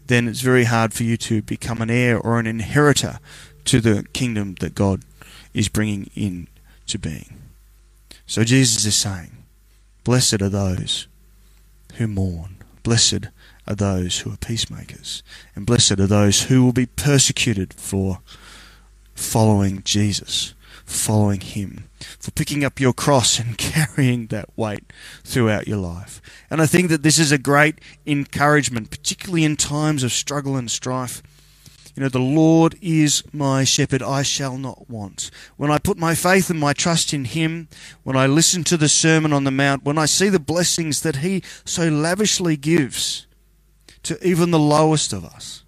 then 0.06 0.28
it's 0.28 0.42
very 0.42 0.66
hard 0.66 0.94
for 0.94 1.04
you 1.04 1.18
to 1.18 1.42
become 1.42 1.82
an 1.82 1.89
heir 1.89 2.18
or 2.20 2.39
an 2.39 2.48
inheritor 2.48 3.20
to 3.66 3.80
the 3.80 4.06
kingdom 4.13 4.56
that 4.60 4.74
God 4.75 5.04
is 5.54 5.70
bringing 5.70 6.10
in 6.16 6.48
to 6.88 6.98
being. 6.98 7.39
So 8.25 8.44
Jesus 8.44 8.86
is 8.86 8.96
saying, 8.96 9.32
Blessed 10.04 10.42
are 10.42 10.50
those 10.50 11.08
who 11.96 12.08
mourn. 12.08 12.58
Blessed 12.84 13.28
are 13.69 13.75
those 13.75 14.19
who 14.19 14.33
are 14.33 14.38
peacemakers. 14.38 15.21
And 15.55 15.65
blessed 15.65 15.99
are 15.99 16.07
those 16.07 16.43
who 16.43 16.65
will 16.65 16.73
be 16.73 16.88
persecuted 16.88 17.73
for 17.75 18.19
following 19.13 19.83
Jesus, 19.83 20.55
following 20.85 21.41
Him, 21.41 21.88
for 22.19 22.31
picking 22.31 22.65
up 22.65 22.79
your 22.79 22.93
cross 22.93 23.38
and 23.39 23.57
carrying 23.59 24.27
that 24.27 24.49
weight 24.57 24.91
throughout 25.23 25.67
your 25.67 25.77
life. 25.77 26.19
And 26.49 26.61
I 26.61 26.65
think 26.65 26.89
that 26.89 27.03
this 27.03 27.19
is 27.19 27.31
a 27.31 27.38
great 27.38 27.79
encouragement, 28.07 28.89
particularly 28.89 29.43
in 29.43 29.55
times 29.55 30.03
of 30.03 30.11
struggle 30.11 30.55
and 30.55 30.71
strife. 30.71 31.21
You 31.95 32.03
know, 32.03 32.09
the 32.09 32.19
Lord 32.19 32.75
is 32.81 33.23
my 33.33 33.65
shepherd, 33.65 34.01
I 34.01 34.21
shall 34.21 34.57
not 34.57 34.89
want. 34.89 35.29
When 35.57 35.69
I 35.69 35.79
put 35.79 35.97
my 35.97 36.15
faith 36.15 36.49
and 36.49 36.59
my 36.59 36.71
trust 36.71 37.13
in 37.13 37.25
Him, 37.25 37.67
when 38.03 38.15
I 38.15 38.25
listen 38.25 38.63
to 38.65 38.77
the 38.77 38.88
Sermon 38.88 39.33
on 39.33 39.43
the 39.43 39.51
Mount, 39.51 39.83
when 39.83 39.97
I 39.97 40.05
see 40.05 40.29
the 40.29 40.39
blessings 40.39 41.01
that 41.01 41.17
He 41.17 41.43
so 41.65 41.89
lavishly 41.89 42.55
gives 42.55 43.27
to 44.10 44.28
even 44.28 44.50
the 44.50 44.58
lowest 44.58 45.13
of 45.13 45.24
us, 45.24 45.63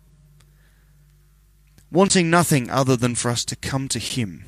wanting 1.92 2.28
nothing 2.28 2.72
other 2.72 2.96
than 2.96 3.14
for 3.14 3.30
us 3.30 3.46
to 3.46 3.56
come 3.56 3.88
to 3.88 4.00
Him, 4.00 4.44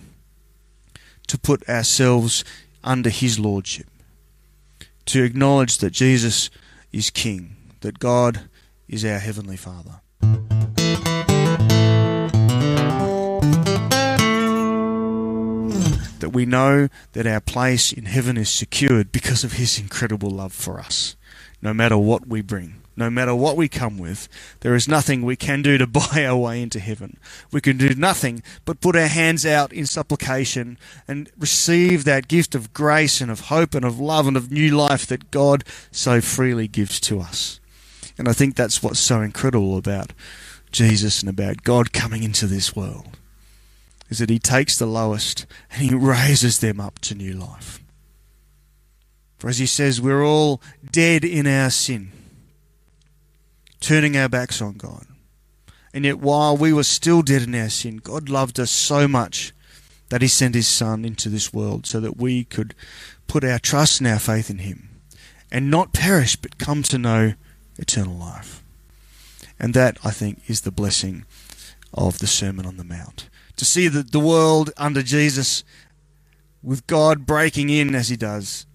to 1.27 1.37
put 1.37 1.69
ourselves 1.69 2.43
under 2.83 3.11
His 3.11 3.37
Lordship, 3.37 3.85
to 5.05 5.21
acknowledge 5.21 5.77
that 5.77 5.91
Jesus 5.91 6.49
is 6.91 7.11
King, 7.11 7.55
that 7.81 7.99
God 7.99 8.49
is 8.87 9.05
our 9.05 9.19
Heavenly 9.19 9.57
Father. 9.57 9.99
that 16.19 16.29
we 16.29 16.45
know 16.45 16.87
that 17.11 17.27
our 17.27 17.41
place 17.41 17.91
in 17.91 18.05
heaven 18.05 18.37
is 18.37 18.49
secured 18.49 19.11
because 19.11 19.43
of 19.43 19.53
his 19.53 19.77
incredible 19.77 20.29
love 20.29 20.53
for 20.53 20.79
us, 20.79 21.17
no 21.61 21.73
matter 21.73 21.97
what 21.97 22.27
we 22.27 22.41
bring. 22.41 22.75
No 22.95 23.09
matter 23.09 23.33
what 23.33 23.57
we 23.57 23.67
come 23.67 23.97
with, 23.97 24.29
there 24.59 24.75
is 24.75 24.87
nothing 24.87 25.23
we 25.23 25.35
can 25.35 25.63
do 25.63 25.77
to 25.79 25.87
buy 25.87 26.25
our 26.25 26.37
way 26.37 26.61
into 26.61 26.79
heaven. 26.79 27.17
We 27.51 27.61
can 27.61 27.77
do 27.77 27.95
nothing 27.95 28.43
but 28.65 28.81
put 28.81 28.95
our 28.95 29.07
hands 29.07 29.45
out 29.45 29.73
in 29.73 29.85
supplication 29.85 30.77
and 31.07 31.31
receive 31.37 32.03
that 32.03 32.27
gift 32.27 32.53
of 32.53 32.73
grace 32.73 33.19
and 33.19 33.31
of 33.31 33.41
hope 33.41 33.73
and 33.73 33.83
of 33.83 33.99
love 33.99 34.27
and 34.27 34.37
of 34.37 34.51
new 34.51 34.75
life 34.75 35.07
that 35.07 35.31
God 35.31 35.63
so 35.91 36.21
freely 36.21 36.67
gives 36.67 36.99
to 37.01 37.19
us. 37.19 37.59
And 38.17 38.29
I 38.29 38.33
think 38.33 38.55
that's 38.55 38.83
what's 38.83 38.99
so 38.99 39.21
incredible 39.21 39.77
about 39.77 40.13
Jesus 40.71 41.21
and 41.21 41.29
about 41.29 41.63
God 41.63 41.93
coming 41.93 42.23
into 42.23 42.45
this 42.45 42.75
world 42.75 43.17
is 44.09 44.19
that 44.19 44.29
he 44.29 44.39
takes 44.39 44.77
the 44.77 44.85
lowest 44.85 45.45
and 45.71 45.81
he 45.81 45.95
raises 45.95 46.59
them 46.59 46.79
up 46.79 46.99
to 46.99 47.15
new 47.15 47.33
life. 47.33 47.82
For 49.43 49.49
as 49.49 49.57
he 49.57 49.65
says, 49.65 49.99
we're 49.99 50.23
all 50.25 50.61
dead 50.89 51.25
in 51.25 51.47
our 51.47 51.69
sin, 51.69 52.13
turning 53.81 54.15
our 54.15 54.29
backs 54.29 54.61
on 54.61 54.75
God. 54.75 55.05
And 55.93 56.05
yet, 56.05 56.19
while 56.19 56.55
we 56.55 56.71
were 56.71 56.85
still 56.85 57.21
dead 57.21 57.41
in 57.41 57.53
our 57.53 57.67
sin, 57.67 57.97
God 57.97 58.29
loved 58.29 58.57
us 58.57 58.71
so 58.71 59.05
much 59.05 59.51
that 60.07 60.21
he 60.21 60.29
sent 60.29 60.55
his 60.55 60.69
Son 60.69 61.03
into 61.03 61.27
this 61.27 61.53
world 61.53 61.85
so 61.85 61.99
that 61.99 62.15
we 62.15 62.45
could 62.45 62.73
put 63.27 63.43
our 63.43 63.59
trust 63.59 63.99
and 63.99 64.07
our 64.07 64.17
faith 64.17 64.49
in 64.49 64.59
him 64.59 64.87
and 65.51 65.69
not 65.69 65.91
perish 65.91 66.37
but 66.37 66.57
come 66.57 66.81
to 66.83 66.97
know 66.97 67.33
eternal 67.77 68.15
life. 68.15 68.63
And 69.59 69.73
that, 69.73 69.97
I 70.05 70.11
think, 70.11 70.49
is 70.49 70.61
the 70.61 70.71
blessing 70.71 71.25
of 71.93 72.19
the 72.19 72.27
Sermon 72.27 72.65
on 72.65 72.77
the 72.77 72.85
Mount 72.85 73.27
to 73.57 73.65
see 73.65 73.89
the, 73.89 74.03
the 74.03 74.21
world 74.21 74.71
under 74.77 75.03
Jesus 75.03 75.65
with 76.63 76.87
God 76.87 77.25
breaking 77.25 77.69
in 77.69 77.93
as 77.93 78.07
he 78.07 78.15
does 78.15 78.67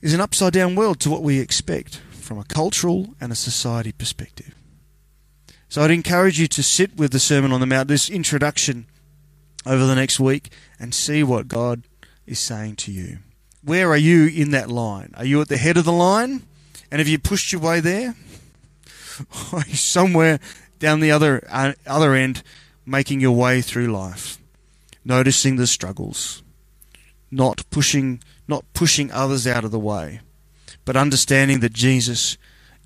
is 0.00 0.14
an 0.14 0.20
upside 0.20 0.52
down 0.52 0.74
world 0.74 1.00
to 1.00 1.10
what 1.10 1.22
we 1.22 1.40
expect 1.40 1.96
from 2.10 2.38
a 2.38 2.44
cultural 2.44 3.14
and 3.20 3.32
a 3.32 3.36
society 3.36 3.92
perspective. 3.92 4.54
So 5.68 5.82
I'd 5.82 5.90
encourage 5.90 6.40
you 6.40 6.46
to 6.48 6.62
sit 6.62 6.96
with 6.96 7.12
the 7.12 7.18
Sermon 7.18 7.52
on 7.52 7.60
the 7.60 7.66
Mount, 7.66 7.88
this 7.88 8.08
introduction 8.08 8.86
over 9.66 9.84
the 9.84 9.94
next 9.94 10.18
week, 10.18 10.50
and 10.78 10.94
see 10.94 11.22
what 11.22 11.48
God 11.48 11.82
is 12.26 12.38
saying 12.38 12.76
to 12.76 12.92
you. 12.92 13.18
Where 13.62 13.90
are 13.90 13.96
you 13.96 14.26
in 14.26 14.50
that 14.52 14.70
line? 14.70 15.12
Are 15.16 15.24
you 15.24 15.40
at 15.40 15.48
the 15.48 15.56
head 15.56 15.76
of 15.76 15.84
the 15.84 15.92
line? 15.92 16.42
And 16.90 17.00
have 17.00 17.08
you 17.08 17.18
pushed 17.18 17.52
your 17.52 17.60
way 17.60 17.80
there? 17.80 18.14
Or 19.52 19.58
are 19.60 19.64
you 19.66 19.74
somewhere 19.74 20.38
down 20.78 21.00
the 21.00 21.10
other 21.10 21.46
uh, 21.50 21.72
other 21.86 22.14
end 22.14 22.42
making 22.86 23.20
your 23.20 23.32
way 23.32 23.60
through 23.60 23.88
life, 23.88 24.38
noticing 25.04 25.56
the 25.56 25.66
struggles, 25.66 26.42
not 27.30 27.68
pushing 27.70 28.22
not 28.48 28.64
pushing 28.74 29.12
others 29.12 29.46
out 29.46 29.64
of 29.64 29.70
the 29.70 29.78
way, 29.78 30.20
but 30.84 30.96
understanding 30.96 31.60
that 31.60 31.72
Jesus 31.72 32.36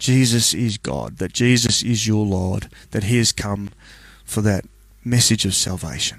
Jesus 0.03 0.53
is 0.53 0.79
God, 0.79 1.19
that 1.19 1.33
Jesus 1.33 1.85
is 1.85 2.09
your 2.09 2.27
Lord, 2.27 2.69
that 2.91 3.05
he 3.05 3.19
has 3.19 3.31
come 3.31 3.71
for 4.25 4.41
that 4.41 4.65
message 5.05 5.45
of 5.45 5.55
salvation. 5.55 6.19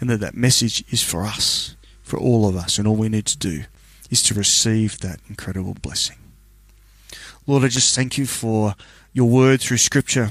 And 0.00 0.08
that 0.08 0.20
that 0.20 0.36
message 0.36 0.84
is 0.92 1.02
for 1.02 1.24
us, 1.24 1.74
for 2.04 2.20
all 2.20 2.48
of 2.48 2.54
us, 2.54 2.78
and 2.78 2.86
all 2.86 2.94
we 2.94 3.08
need 3.08 3.26
to 3.26 3.36
do 3.36 3.64
is 4.10 4.22
to 4.22 4.34
receive 4.34 5.00
that 5.00 5.18
incredible 5.28 5.74
blessing. 5.82 6.18
Lord, 7.48 7.64
I 7.64 7.68
just 7.68 7.96
thank 7.96 8.16
you 8.16 8.26
for 8.26 8.76
your 9.12 9.28
word 9.28 9.60
through 9.60 9.78
Scripture. 9.78 10.30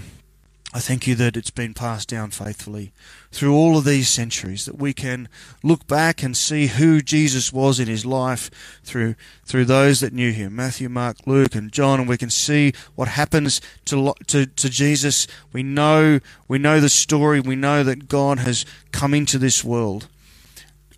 I 0.72 0.80
thank 0.80 1.08
you 1.08 1.16
that 1.16 1.36
it's 1.36 1.50
been 1.50 1.74
passed 1.74 2.10
down 2.10 2.30
faithfully 2.30 2.92
through 3.32 3.56
all 3.56 3.76
of 3.76 3.86
these 3.86 4.08
centuries, 4.08 4.66
that 4.66 4.78
we 4.78 4.94
can 4.94 5.28
look 5.64 5.88
back 5.88 6.22
and 6.22 6.38
see 6.38 6.68
who 6.68 7.02
Jesus 7.02 7.52
was 7.52 7.80
in 7.80 7.88
his 7.88 8.06
life 8.06 8.52
through, 8.84 9.16
through 9.46 9.66
those 9.66 10.00
that 10.00 10.14
knew 10.14 10.32
him. 10.32 10.56
Matthew, 10.56 10.88
Mark, 10.88 11.18
Luke, 11.26 11.56
and 11.56 11.72
John, 11.72 12.00
and 12.00 12.08
we 12.08 12.18
can 12.18 12.30
see 12.30 12.74
what 12.94 13.08
happens 13.08 13.62
to, 13.86 14.14
to, 14.28 14.46
to 14.46 14.70
Jesus. 14.70 15.26
We 15.52 15.64
know, 15.64 16.20
we 16.48 16.60
know 16.60 16.80
the 16.80 16.90
story, 16.90 17.40
we 17.40 17.56
know 17.56 17.84
that 17.84 18.08
God 18.08 18.38
has 18.38 18.64
come 18.92 19.16
into 19.16 19.40
this 19.40 19.64
world 19.64 20.08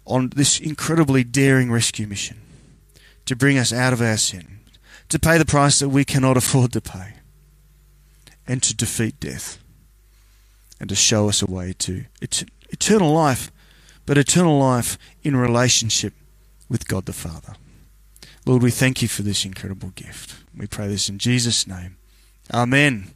on 0.05 0.31
this 0.35 0.59
incredibly 0.59 1.23
daring 1.23 1.71
rescue 1.71 2.07
mission 2.07 2.41
to 3.25 3.37
bring 3.37 3.57
us 3.57 3.71
out 3.71 3.93
of 3.93 4.01
our 4.01 4.17
sin, 4.17 4.59
to 5.07 5.17
pay 5.17 5.37
the 5.37 5.45
price 5.45 5.79
that 5.79 5.89
we 5.89 6.03
cannot 6.03 6.35
afford 6.35 6.73
to 6.73 6.81
pay, 6.81 7.13
and 8.47 8.61
to 8.63 8.75
defeat 8.75 9.19
death 9.19 9.59
and 10.79 10.89
to 10.89 10.95
show 10.95 11.29
us 11.29 11.41
a 11.41 11.45
way 11.45 11.73
to 11.79 12.05
eternal 12.71 13.13
life, 13.13 13.51
but 14.05 14.17
eternal 14.17 14.57
life 14.57 14.97
in 15.23 15.35
relationship 15.35 16.13
with 16.67 16.87
God 16.87 17.05
the 17.05 17.13
Father. 17.13 17.53
Lord, 18.45 18.63
we 18.63 18.71
thank 18.71 19.01
you 19.01 19.07
for 19.07 19.21
this 19.21 19.45
incredible 19.45 19.89
gift. 19.89 20.35
We 20.57 20.65
pray 20.67 20.87
this 20.87 21.07
in 21.07 21.19
Jesus' 21.19 21.67
name. 21.67 21.97
Amen. 22.51 23.11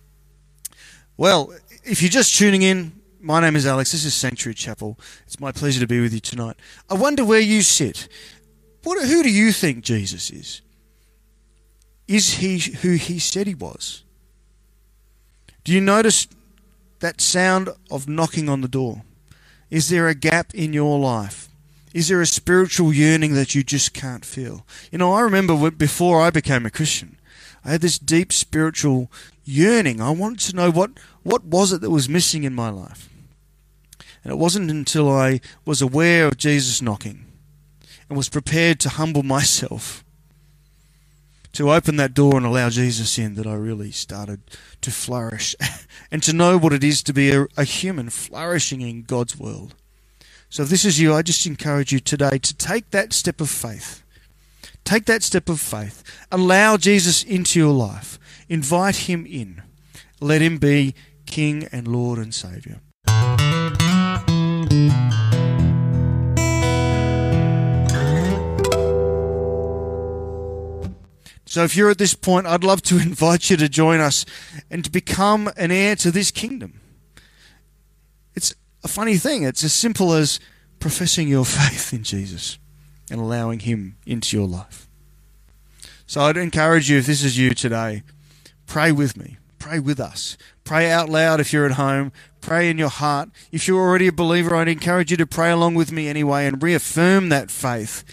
Well, 1.18 1.54
if 1.84 2.02
you're 2.02 2.10
just 2.10 2.36
tuning 2.36 2.62
in, 2.62 2.92
my 3.20 3.42
name 3.42 3.56
is 3.56 3.66
Alex. 3.66 3.92
This 3.92 4.06
is 4.06 4.14
Sanctuary 4.14 4.54
Chapel. 4.54 5.00
It's 5.26 5.40
my 5.40 5.52
pleasure 5.52 5.80
to 5.80 5.88
be 5.88 6.00
with 6.00 6.14
you 6.14 6.20
tonight. 6.20 6.58
I 6.90 6.94
wonder 6.94 7.26
where 7.26 7.40
you 7.40 7.64
sit. 7.64 8.08
What, 8.84 9.04
who 9.08 9.24
do 9.24 9.32
you 9.32 9.52
think 9.52 9.84
Jesus 9.84 10.30
is? 10.30 10.62
Is 12.08 12.36
he 12.36 12.60
who 12.60 12.92
he 12.92 13.18
said 13.18 13.48
he 13.48 13.56
was? 13.56 14.04
Do 15.66 15.74
you 15.74 15.82
notice 15.82 16.28
that 17.00 17.20
sound 17.20 17.70
of 17.90 18.08
knocking 18.08 18.50
on 18.50 18.62
the 18.62 18.68
door? 18.68 19.02
Is 19.72 19.90
there 19.90 20.08
a 20.08 20.14
gap 20.14 20.54
in 20.54 20.74
your 20.74 21.00
life? 21.00 21.50
Is 21.92 22.08
there 22.08 22.22
a 22.22 22.28
spiritual 22.28 22.94
yearning 22.94 23.34
that 23.34 23.56
you 23.56 23.64
just 23.64 23.92
can't 23.92 24.24
feel? 24.24 24.64
You 24.92 25.00
know, 25.00 25.12
I 25.14 25.22
remember 25.22 25.72
before 25.72 26.22
I 26.22 26.30
became 26.30 26.68
a 26.68 26.70
Christian, 26.70 27.18
I 27.64 27.72
had 27.72 27.82
this 27.82 27.98
deep 27.98 28.32
spiritual 28.32 29.12
yearning. 29.44 30.02
I 30.02 30.12
wanted 30.12 30.42
to 30.42 30.56
know 30.56 30.70
what, 30.70 30.92
what 31.24 31.44
was 31.46 31.74
it 31.74 31.82
that 31.82 31.90
was 31.90 32.08
missing 32.08 32.44
in 32.44 32.54
my 32.54 32.70
life. 32.70 33.10
And 34.24 34.32
it 34.32 34.38
wasn't 34.38 34.70
until 34.70 35.12
I 35.12 35.42
was 35.66 35.82
aware 35.82 36.28
of 36.28 36.38
Jesus 36.38 36.80
knocking 36.80 37.26
and 38.08 38.16
was 38.16 38.30
prepared 38.30 38.80
to 38.82 38.90
humble 38.90 39.24
myself 39.38 40.05
to 41.56 41.72
open 41.72 41.96
that 41.96 42.14
door 42.14 42.36
and 42.36 42.46
allow 42.46 42.70
Jesus 42.70 43.18
in 43.18 43.36
that 43.36 43.48
I 43.48 43.54
really 43.54 43.92
started 43.92 44.42
to 44.82 44.92
flourish 44.92 45.56
and 46.12 46.22
to 46.24 46.34
know 46.34 46.58
what 46.58 46.74
it 46.74 46.84
is 46.84 47.02
to 47.04 47.14
be 47.14 47.32
a, 47.32 47.48
a, 47.58 47.64
human 47.64 48.10
flourishing 48.10 48.82
in 48.82 49.04
God's 49.04 49.40
world. 49.40 49.74
So, 50.50 50.64
if 50.64 50.70
this 50.70 50.86
is 50.86 51.00
you, 51.00 51.14
I 51.14 51.22
just 51.22 51.46
encourage 51.46 51.92
you 51.92 52.00
today 52.00 52.38
to 52.38 52.56
take 52.56 52.92
that 52.92 53.14
step 53.14 53.42
of 53.42 53.50
faith. 53.50 54.04
Take 54.84 55.06
that 55.06 55.24
step 55.24 55.50
of 55.50 55.60
faith. 55.60 56.04
Allow 56.32 56.78
Jesus 56.78 57.24
into 57.24 57.60
your 57.60 57.74
life. 57.74 58.20
Invite 58.48 59.08
him 59.08 59.26
in. 59.26 59.64
Let 60.22 60.42
him 60.42 60.58
be 60.58 60.94
King 61.26 61.68
and 61.72 61.88
Lord 61.88 62.20
and 62.20 62.34
Saviour. 62.34 62.82
So 71.56 71.64
if 71.64 71.78
you're 71.78 71.90
at 71.90 72.00
this 72.00 72.14
point, 72.14 72.48
I'd 72.48 72.66
love 72.66 72.82
to 72.82 72.98
invite 73.02 73.50
you 73.50 73.56
to 73.56 73.70
join 73.70 74.02
us 74.02 74.26
and 74.70 74.84
to 74.84 74.92
become 74.92 75.50
an 75.56 75.72
heir 75.72 75.96
to 75.96 76.12
this 76.12 76.30
kingdom. 76.30 76.82
It's 78.34 78.54
a 78.84 78.90
funny 78.90 79.16
thing. 79.16 79.44
It's 79.44 79.64
as 79.64 79.72
simple 79.72 80.12
as 80.12 80.42
professing 80.82 81.30
your 81.30 81.46
faith 81.62 81.94
in 81.94 82.04
Jesus 82.04 82.60
and 83.10 83.22
allowing 83.22 83.60
Him 83.60 83.96
into 84.06 84.36
your 84.36 84.50
life. 84.50 84.90
So 86.06 86.24
I'd 86.24 86.36
encourage 86.36 86.90
you, 86.90 86.98
if 86.98 87.06
this 87.06 87.24
is 87.24 87.38
you 87.38 87.52
today, 87.52 88.04
pray 88.68 88.92
with 88.92 89.16
me. 89.16 89.38
Pray 89.58 89.80
with 89.80 90.02
us. 90.02 90.38
Pray 90.66 90.92
out 90.92 91.08
loud 91.08 91.40
if 91.40 91.54
you're 91.54 91.66
at 91.66 91.72
home. 91.72 92.12
Pray 92.42 92.70
in 92.70 92.78
your 92.78 92.90
heart. 92.90 93.30
If 93.54 93.66
you're 93.66 93.80
already 93.80 94.08
a 94.08 94.12
believer, 94.12 94.58
I'd 94.58 94.68
encourage 94.68 95.10
you 95.10 95.18
to 95.18 95.26
pray 95.26 95.52
along 95.52 95.76
with 95.76 95.90
me 95.90 96.10
anyway 96.10 96.48
and 96.48 96.62
reaffirm 96.62 97.30
that 97.30 97.50
faith 97.50 98.04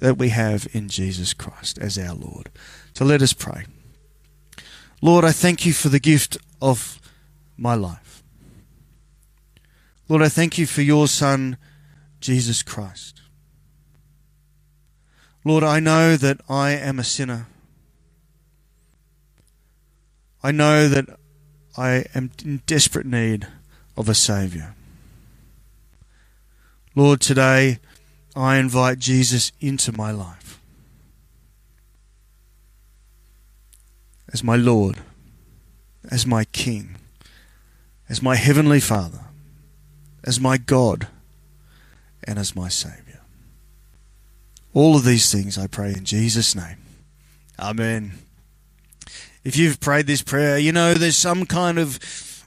that 0.00 0.18
we 0.18 0.30
have 0.30 0.66
in 0.72 0.88
Jesus 0.88 1.32
Christ 1.32 1.78
as 1.78 1.96
our 1.96 2.14
Lord. 2.14 2.50
So 2.94 3.04
let 3.04 3.22
us 3.22 3.32
pray. 3.32 3.64
Lord, 5.00 5.24
I 5.24 5.32
thank 5.32 5.64
you 5.64 5.72
for 5.72 5.88
the 5.88 6.00
gift 6.00 6.36
of 6.60 7.00
my 7.56 7.74
life. 7.74 8.22
Lord, 10.08 10.22
I 10.22 10.28
thank 10.28 10.58
you 10.58 10.66
for 10.66 10.82
your 10.82 11.06
Son, 11.06 11.56
Jesus 12.20 12.62
Christ. 12.62 13.22
Lord, 15.44 15.62
I 15.62 15.80
know 15.80 16.16
that 16.16 16.40
I 16.48 16.70
am 16.72 16.98
a 16.98 17.04
sinner. 17.04 17.46
I 20.42 20.50
know 20.50 20.88
that 20.88 21.06
I 21.76 22.04
am 22.14 22.30
in 22.44 22.62
desperate 22.66 23.06
need 23.06 23.46
of 23.96 24.08
a 24.08 24.14
Saviour. 24.14 24.74
Lord, 26.94 27.20
today 27.20 27.78
I 28.34 28.58
invite 28.58 28.98
Jesus 28.98 29.52
into 29.60 29.92
my 29.92 30.10
life 30.10 30.60
as 34.32 34.44
my 34.44 34.56
Lord, 34.56 34.98
as 36.10 36.26
my 36.26 36.44
King, 36.44 36.96
as 38.08 38.22
my 38.22 38.36
Heavenly 38.36 38.80
Father, 38.80 39.20
as 40.24 40.40
my 40.40 40.56
God, 40.56 41.08
and 42.24 42.38
as 42.38 42.54
my 42.54 42.68
Saviour. 42.68 43.20
All 44.72 44.94
of 44.94 45.04
these 45.04 45.32
things 45.32 45.58
I 45.58 45.66
pray 45.66 45.92
in 45.92 46.04
Jesus' 46.04 46.54
name. 46.54 46.76
Amen. 47.58 48.12
If 49.42 49.56
you've 49.56 49.80
prayed 49.80 50.06
this 50.06 50.22
prayer, 50.22 50.58
you 50.58 50.70
know 50.70 50.94
there's 50.94 51.16
some 51.16 51.46
kind 51.46 51.78
of 51.78 51.98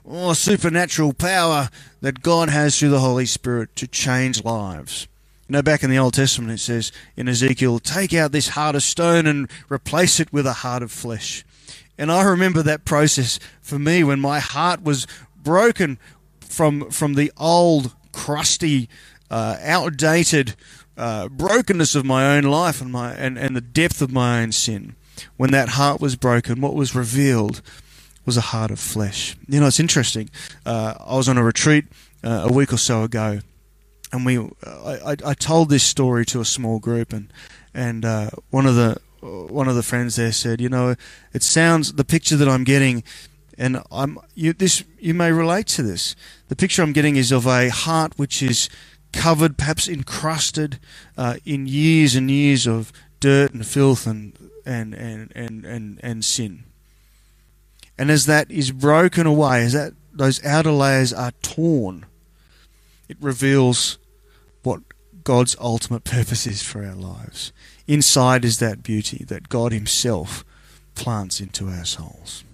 oh, 0.06 0.32
supernatural 0.32 1.12
power 1.12 1.68
that 2.00 2.22
God 2.22 2.48
has 2.48 2.78
through 2.78 2.90
the 2.90 3.00
Holy 3.00 3.26
Spirit 3.26 3.74
to 3.76 3.86
change 3.86 4.44
lives. 4.44 5.06
You 5.48 5.52
know, 5.52 5.62
back 5.62 5.82
in 5.82 5.90
the 5.90 5.98
Old 5.98 6.14
Testament, 6.14 6.52
it 6.52 6.58
says 6.58 6.90
in 7.16 7.28
Ezekiel, 7.28 7.78
take 7.78 8.14
out 8.14 8.32
this 8.32 8.48
heart 8.48 8.74
of 8.74 8.82
stone 8.82 9.26
and 9.26 9.50
replace 9.68 10.18
it 10.18 10.32
with 10.32 10.46
a 10.46 10.54
heart 10.54 10.82
of 10.82 10.90
flesh. 10.90 11.44
And 11.98 12.10
I 12.10 12.24
remember 12.24 12.62
that 12.62 12.86
process 12.86 13.38
for 13.60 13.78
me 13.78 14.02
when 14.02 14.20
my 14.20 14.40
heart 14.40 14.82
was 14.82 15.06
broken 15.36 15.98
from, 16.40 16.90
from 16.90 17.14
the 17.14 17.30
old, 17.36 17.94
crusty, 18.12 18.88
uh, 19.30 19.58
outdated 19.60 20.54
uh, 20.96 21.28
brokenness 21.28 21.94
of 21.94 22.06
my 22.06 22.36
own 22.36 22.44
life 22.44 22.80
and, 22.80 22.90
my, 22.90 23.12
and, 23.12 23.36
and 23.36 23.54
the 23.54 23.60
depth 23.60 24.00
of 24.00 24.10
my 24.10 24.40
own 24.40 24.50
sin. 24.52 24.96
When 25.36 25.50
that 25.50 25.70
heart 25.70 26.00
was 26.00 26.16
broken, 26.16 26.62
what 26.62 26.74
was 26.74 26.94
revealed 26.94 27.60
was 28.24 28.38
a 28.38 28.42
heart 28.42 28.70
of 28.70 28.80
flesh. 28.80 29.36
You 29.46 29.60
know, 29.60 29.66
it's 29.66 29.78
interesting. 29.78 30.30
Uh, 30.64 30.94
I 30.98 31.16
was 31.16 31.28
on 31.28 31.36
a 31.36 31.44
retreat 31.44 31.84
uh, 32.24 32.46
a 32.48 32.52
week 32.52 32.72
or 32.72 32.78
so 32.78 33.02
ago 33.02 33.40
and 34.14 34.24
we 34.24 34.38
I, 34.64 35.16
I 35.26 35.34
told 35.34 35.68
this 35.68 35.82
story 35.82 36.24
to 36.26 36.40
a 36.40 36.44
small 36.44 36.78
group 36.78 37.12
and 37.12 37.32
and 37.74 38.04
uh, 38.04 38.30
one 38.50 38.64
of 38.64 38.76
the 38.76 39.00
one 39.20 39.66
of 39.66 39.74
the 39.74 39.82
friends 39.82 40.14
there 40.16 40.30
said 40.30 40.60
you 40.60 40.68
know 40.68 40.94
it 41.32 41.42
sounds 41.42 41.94
the 41.94 42.04
picture 42.04 42.36
that 42.36 42.48
I'm 42.48 42.62
getting 42.62 43.02
and 43.58 43.82
I'm 43.90 44.18
you 44.34 44.52
this 44.52 44.84
you 45.00 45.14
may 45.14 45.32
relate 45.32 45.66
to 45.68 45.82
this. 45.82 46.14
The 46.48 46.56
picture 46.56 46.82
I'm 46.82 46.92
getting 46.92 47.16
is 47.16 47.32
of 47.32 47.46
a 47.46 47.70
heart 47.70 48.16
which 48.16 48.40
is 48.42 48.68
covered 49.12 49.58
perhaps 49.58 49.88
encrusted 49.88 50.78
uh, 51.16 51.36
in 51.44 51.66
years 51.66 52.14
and 52.14 52.30
years 52.30 52.66
of 52.66 52.92
dirt 53.18 53.52
and 53.52 53.66
filth 53.66 54.06
and 54.06 54.38
and 54.64 54.94
and 54.94 55.32
and 55.34 55.64
and, 55.64 56.00
and 56.02 56.24
sin. 56.24 56.64
And 57.98 58.10
as 58.10 58.26
that 58.26 58.50
is 58.50 58.70
broken 58.70 59.26
away 59.26 59.64
as 59.64 59.72
that 59.72 59.94
those 60.12 60.44
outer 60.44 60.70
layers 60.70 61.12
are 61.12 61.32
torn 61.42 62.06
it 63.08 63.16
reveals 63.20 63.98
God's 65.24 65.56
ultimate 65.58 66.04
purpose 66.04 66.46
is 66.46 66.62
for 66.62 66.84
our 66.84 66.94
lives. 66.94 67.52
Inside 67.86 68.44
is 68.44 68.58
that 68.58 68.82
beauty 68.82 69.24
that 69.24 69.48
God 69.48 69.72
Himself 69.72 70.44
plants 70.94 71.40
into 71.40 71.68
our 71.68 71.84
souls. 71.84 72.44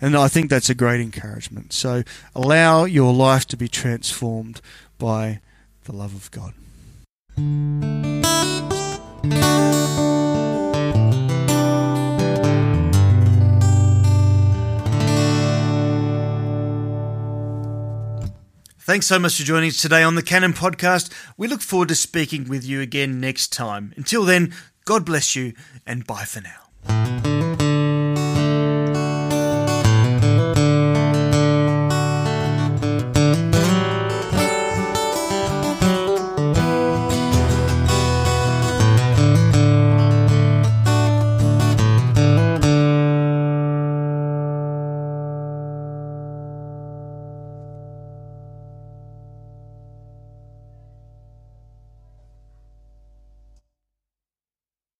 And 0.00 0.16
I 0.16 0.28
think 0.28 0.50
that's 0.50 0.68
a 0.68 0.74
great 0.74 1.00
encouragement. 1.00 1.72
So 1.72 2.02
allow 2.34 2.84
your 2.84 3.12
life 3.12 3.46
to 3.46 3.56
be 3.56 3.68
transformed 3.68 4.60
by 4.98 5.40
the 5.84 5.92
love 5.92 6.14
of 6.14 6.30
God. 6.30 6.54
Thanks 18.88 19.04
so 19.04 19.18
much 19.18 19.36
for 19.36 19.42
joining 19.42 19.68
us 19.68 19.82
today 19.82 20.02
on 20.02 20.14
the 20.14 20.22
Canon 20.22 20.54
Podcast. 20.54 21.12
We 21.36 21.46
look 21.46 21.60
forward 21.60 21.88
to 21.88 21.94
speaking 21.94 22.48
with 22.48 22.64
you 22.64 22.80
again 22.80 23.20
next 23.20 23.52
time. 23.52 23.92
Until 23.98 24.24
then, 24.24 24.54
God 24.86 25.04
bless 25.04 25.36
you 25.36 25.52
and 25.86 26.06
bye 26.06 26.24
for 26.24 26.40
now. 26.40 27.27